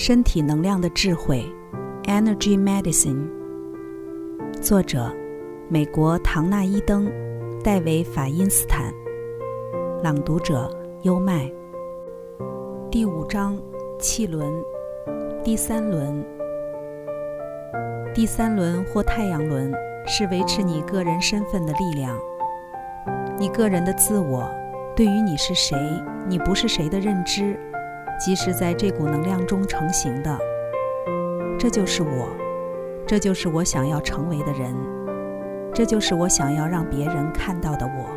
[0.00, 1.44] 身体能量的智慧
[2.04, 3.28] ，Energy Medicine。
[4.62, 5.12] 作者：
[5.68, 7.10] 美国唐纳伊登、
[7.64, 8.94] 戴维法因斯坦。
[10.00, 10.70] 朗读者：
[11.02, 11.50] 优麦。
[12.92, 13.58] 第五章：
[13.98, 14.48] 气轮，
[15.42, 16.24] 第三轮。
[18.14, 19.74] 第三轮或太阳轮
[20.06, 22.16] 是维持你个人身份的力量。
[23.36, 24.48] 你个人的自我，
[24.94, 25.76] 对于你是谁，
[26.28, 27.58] 你不是谁的认知。
[28.18, 30.36] 即是在这股能量中成型的，
[31.56, 32.28] 这就是我，
[33.06, 34.74] 这就是我想要成为的人，
[35.72, 38.10] 这就是我想要让别人看到的我。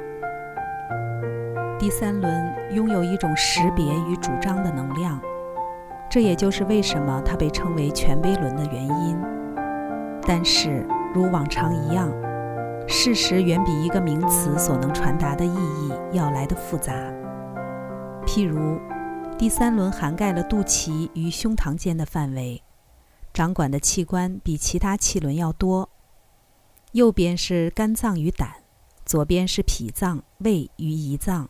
[1.78, 5.20] 第三轮拥有一种识别与主张的能量，
[6.10, 9.18] 这也就是为什么它被称为权威轮的原因。
[10.24, 10.84] 但是，
[11.14, 12.12] 如往常一样，
[12.88, 16.92] 事实远比一个名词所能传达的意义要来的复杂。
[18.26, 18.80] 譬如。
[19.42, 22.62] 第三轮涵盖了肚脐与胸膛间的范围，
[23.34, 25.90] 掌管的器官比其他气轮要多。
[26.92, 28.58] 右边是肝脏与胆，
[29.04, 31.50] 左边是脾脏、胃与胰脏。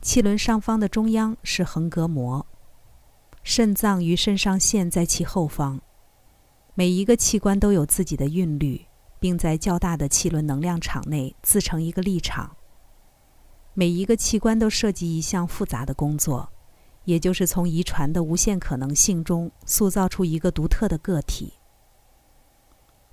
[0.00, 2.46] 气轮上方的中央是横膈膜，
[3.42, 5.82] 肾脏与肾上腺在其后方。
[6.72, 8.86] 每一个器官都有自己的韵律，
[9.20, 12.56] 并在较大的气轮能量场内自成一个立场。
[13.74, 16.50] 每一个器官都涉及一项复杂的工作。
[17.08, 21.54] 也就是从遗传的无限可能性中塑造出一个独特的个体。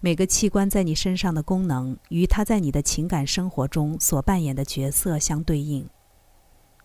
[0.02, 5.90] 每个器官在你身上的功能与它在你的情感生活中所扮演的角色相对应。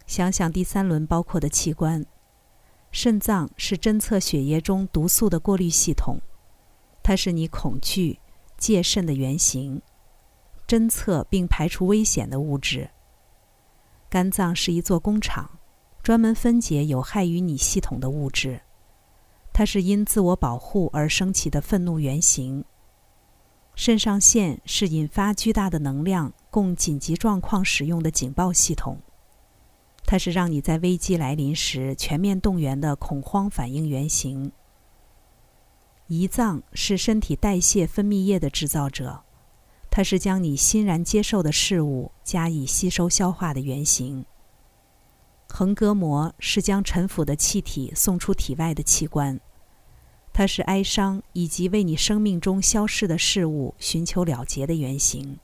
[0.06, 2.06] 想想第三轮包括的器官，
[2.92, 6.20] 肾脏是侦测血液中毒素的过滤系统，
[7.02, 8.20] 它是你恐惧、
[8.56, 9.82] 戒慎的原型，
[10.64, 12.90] 侦测并排除危险的物质。
[14.08, 15.58] 肝脏是一座工厂。
[16.02, 18.62] 专门分解有害于你系统的物质，
[19.52, 22.64] 它是因自我保护而升起的愤怒原型。
[23.74, 28.98] 肾上腺是引发巨大的能量供紧急状况使用的警报系统，
[30.04, 34.52] 它是让你在危机来临时全面动员的恐慌反应原型。
[36.08, 39.22] 胰脏是身体代谢分泌液的制造者，
[39.90, 44.24] 它是将你欣然接受的事物加以吸收消化的原型。
[45.52, 49.38] 横膈膜是将沉腐的气体送出体外的器官，
[50.32, 55.38] 它是哀伤以及为你生命中消逝的事物寻求了结的原型。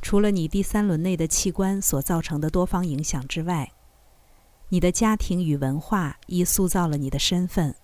[0.00, 3.70] 除了你第三轮内的器官所造成的多方影响之外，
[4.70, 7.76] 你的家庭与文化亦塑造了你的身份。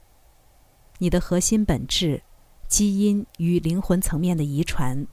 [0.99, 2.23] 你的核心本质、
[2.67, 5.07] 基因与灵魂层面的遗传，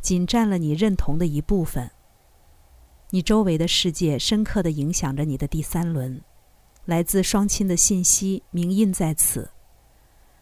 [0.00, 1.90] 仅占了你认同的一部分。
[3.10, 6.20] 你周围的世界深刻地影响着你的第三轮，
[6.84, 9.50] 来自双亲的信息铭印在此，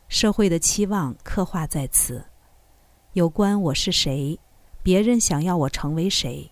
[0.08, 2.24] 社会的期望刻画在此，
[3.12, 4.36] 有关我是谁，
[4.82, 6.50] 别人想要我成为谁，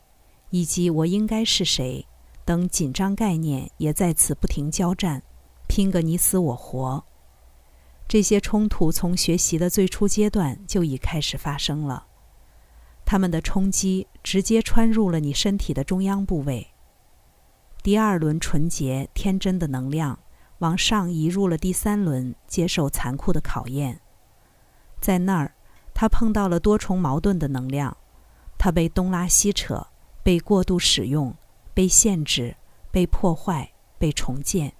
[0.50, 2.06] 以及我应该是谁
[2.44, 5.20] 等紧张概念也在此不停交战，
[5.66, 7.04] 拼个你死我活。
[8.06, 12.06] 这些冲突从学习的最初阶段就已开始发生了。
[13.14, 16.66] 他们的冲击直接穿入了你身体的中央部位。
[17.80, 20.18] 第二轮纯洁天真的能量
[20.58, 24.00] 往上移入了第三轮，接受残酷的考验。
[25.00, 25.54] 在那儿，
[25.94, 27.96] 他碰到了多重矛盾的能量，
[28.58, 29.86] 他被东拉西扯，
[30.24, 31.32] 被过度使用，
[31.72, 32.56] 被限制，
[32.90, 34.72] 被破坏，被重建。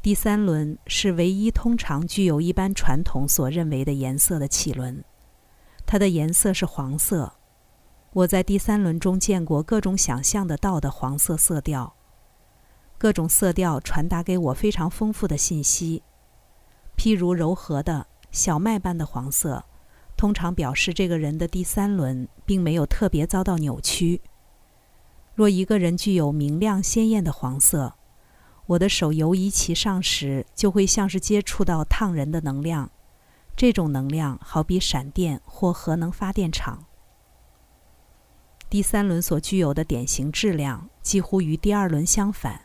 [0.00, 5.04] 第三轮是唯一通常具有一般传统所认为的颜色的气轮。
[5.86, 7.34] 它的颜色是黄色。
[8.12, 11.94] 我在第三轮中见过各种想象得到的黄色色调。
[12.96, 16.02] 各种色调传达给我非常丰富的信息。
[16.96, 19.64] 譬如柔和的小麦般的黄色，
[20.16, 24.20] 通常表示这个人的第三轮并没有特别遭到扭曲。
[25.34, 27.94] 若一个人具有明亮鲜艳的黄色，
[28.66, 32.90] 我的手游移其上时，就会像是接触到烫人的能量。
[33.56, 36.84] 这种能量好比闪电或核能发电厂。
[38.68, 42.62] 第三轮所具有的典型质量几乎与第二轮相反。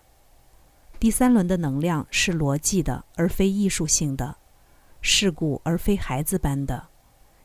[0.99, 4.35] 第三轮的能量是逻辑的，而非艺术性的；
[5.01, 6.89] 世故而非孩子般的；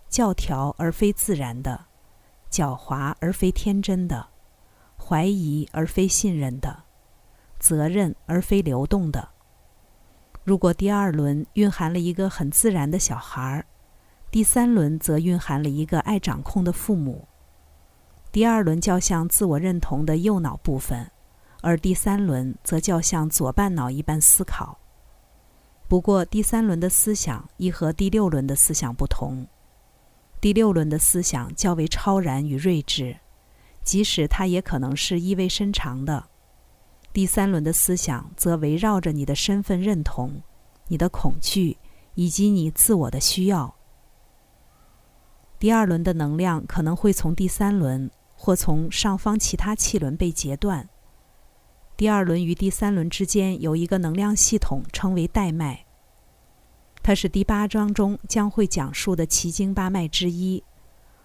[0.09, 1.87] 教条而非自然的；
[2.51, 4.29] 狡猾而非天真的；
[4.97, 6.85] 怀疑而非信任的；
[7.59, 9.34] 责任而非流动的。
[10.45, 13.65] 如果第二轮蕴含了一个很自然的小孩儿，
[14.31, 17.27] 第三轮则蕴含了一个爱掌控的父母。
[18.31, 21.11] 第二轮较像自我认同的右脑部分，
[21.63, 24.79] 而第三轮则较像左半脑一般思考。
[25.89, 29.47] 不过，第三轮的思想亦和第六轮的思想不同。
[30.43, 33.17] 第六轮的思想较为超然与睿智，
[33.83, 36.27] 即使它也可能是意味深长的。
[37.15, 40.43] 第三轮的思想则围绕着你的身份认同、
[40.89, 41.79] 你的恐惧
[42.15, 43.77] 以及你自我的需要。
[45.61, 50.89] 第二轮的能量可能会从第三轮或从上方其他气轮被截断。
[51.97, 55.87] 第二轮与第三轮之间有一个能量系统，称为带脉。
[57.01, 60.65] 它是第八章中将会讲述的奇经八脉之一。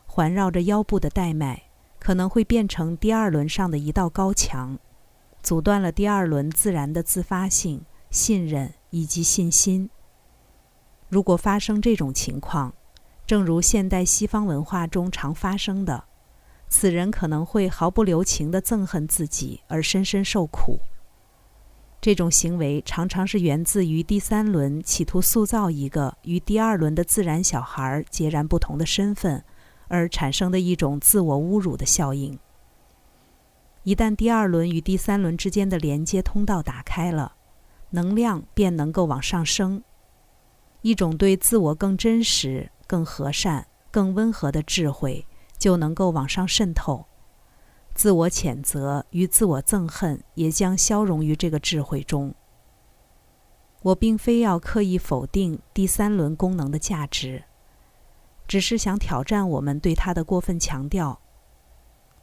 [0.05, 1.63] 环绕着腰部的带脉
[1.97, 4.77] 可能会变成第二轮上的一道高墙，
[5.41, 9.89] 阻断了第二轮自然的自发性、信任以及信心。
[11.07, 12.73] 如果发生这种情况，
[13.25, 16.03] 正如现代西方文化中常发生的。
[16.67, 20.79] 此人可能会毫不留情地憎恨自己，而深深受苦。
[21.99, 29.43] 这种行为常常是源自于第三轮企图塑造一个与第二轮的自然小孩截然不同的身份，
[29.87, 32.37] 而产生的一种自我侮辱的效应。
[33.89, 37.33] 一旦第二轮与第三轮之间的连接通道打开了，
[37.89, 39.83] 能量便能够往上升，
[40.83, 45.25] 一种对自我更真实、更和善、更温和的智慧。
[45.57, 47.07] 就能够往上渗透，
[47.95, 52.35] 自我谴责与自我憎恨也将消融于这个智慧中。
[53.81, 57.43] 我并非要刻意否定第三轮功能的价值，
[58.47, 61.19] 只是想挑战我们对它的过分强调。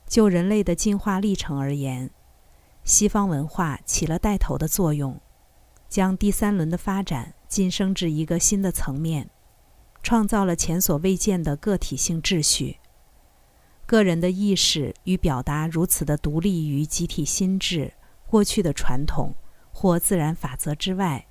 [0.07, 2.11] 就人类的进化历程而言，
[2.85, 5.21] 西方文化起了带头的作用，
[5.89, 9.31] 将第三轮的发展晋升至一个新的层面，
[10.03, 12.79] 创造了前所未见的个体性秩序。
[13.85, 17.93] 个人的意识与表达如此的独立于集体心智、
[18.27, 19.35] 过去的传统
[19.73, 21.27] 或自然法则之外，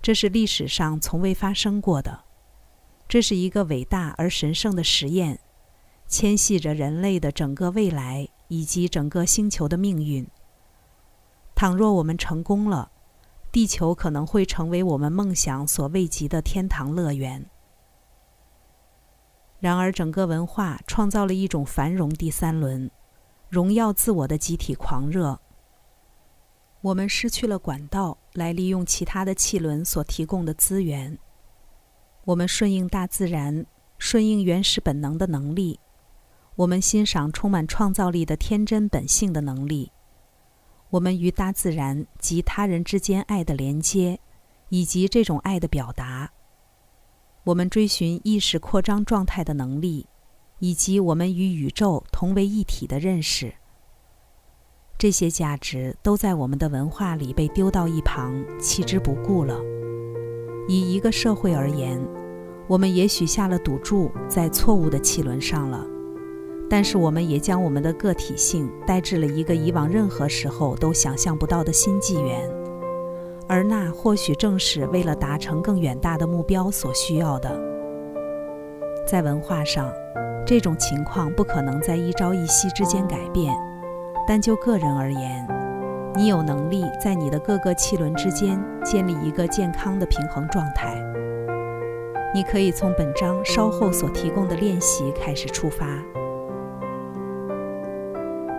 [0.00, 2.24] 这是历史上从未发生过的。
[3.08, 5.40] 这是一个伟大而神圣的实验，
[6.12, 10.28] 牵系着人类的整个未来以及整个星球的命运。
[11.54, 12.92] 倘若我们成功了，
[13.50, 17.46] 地球可能会成为我们梦想所未及的天堂乐园。
[19.58, 22.90] 然而，整个文化创造了一种繁荣第三轮、
[23.48, 25.40] 荣耀自我的集体狂热。
[26.82, 31.18] 我们失去了管道来利用其他的气轮所提供的资源。
[32.26, 33.64] 我们顺应大自然、
[33.96, 35.80] 顺应原始本能的能力。
[36.56, 39.90] 我们欣赏充满创造力的天真本性的能力。
[40.90, 44.20] 我们与大自然及他人之间爱的连接，
[44.68, 46.30] 以及这种爱的表达。
[47.44, 50.06] 我们追寻意识扩张状态的能力，
[50.58, 53.54] 以及我们与宇宙同为一体的认识，
[54.98, 59.58] 这些价值都在我们的文化里被丢到一旁，弃之不顾了。
[60.68, 61.98] 以一个社会而言，
[62.68, 65.84] 我们也许下了赌注在错误的汽轮上了，
[66.72, 72.50] 但是我们也将我们的个体性带至了一个以往任何时候都想象不到的新纪元。
[73.46, 77.60] 而那或许正是为了达成更远大的目标所需要的。
[79.06, 79.92] 在文化上，
[80.46, 83.54] 这种情况不可能在一朝一夕之间改变，
[84.26, 85.46] 但就个人而言，
[86.16, 90.96] 你有能力在你的各个气轮之间建立一个健康的平衡状态。
[92.34, 95.86] 你可以从本章稍后所提供的练习开始出发。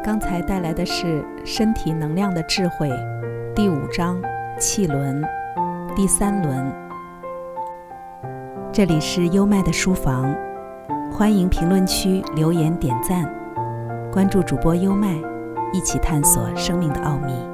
[0.03, 2.91] 刚才带来的是身体能量的智慧，
[3.55, 4.21] 第五章。
[4.59, 5.23] 气轮，
[5.95, 6.71] 第三轮。
[8.71, 10.35] 这里是优麦的书房，
[11.11, 13.27] 欢迎评论区留言点赞，
[14.11, 15.07] 关注主播优麦，
[15.71, 17.52] 一起探索生命的奥秘。